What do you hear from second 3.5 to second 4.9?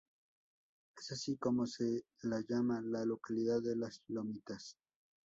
de Las Lomitas".